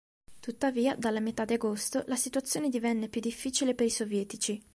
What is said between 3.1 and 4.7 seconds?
difficile per i sovietici.